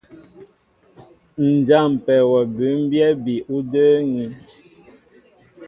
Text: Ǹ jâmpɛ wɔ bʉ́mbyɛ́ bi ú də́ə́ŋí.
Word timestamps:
Ǹ 1.43 1.47
jâmpɛ 1.67 2.15
wɔ 2.29 2.39
bʉ́mbyɛ́ 2.55 3.09
bi 3.23 3.35
ú 3.55 3.57
də́ə́ŋí. 3.71 4.25